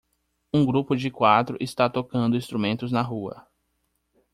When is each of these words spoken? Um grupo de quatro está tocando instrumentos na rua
Um 0.51 0.65
grupo 0.65 0.95
de 0.95 1.11
quatro 1.11 1.55
está 1.59 1.87
tocando 1.87 2.35
instrumentos 2.35 2.91
na 2.91 3.03
rua 3.03 3.45